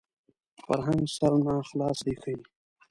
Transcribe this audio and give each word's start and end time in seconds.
فرهنګ 0.65 1.03
سرناخلاصي 1.15 2.11
ښيي 2.21 2.35